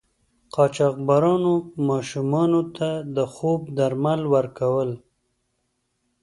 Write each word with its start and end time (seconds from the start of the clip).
قاچاقبرانو 0.55 1.53
ماشومانو 1.89 2.61
ته 2.77 2.89
د 3.15 3.17
خوب 3.33 3.61
درمل 3.77 4.21
ورکول. 4.35 4.89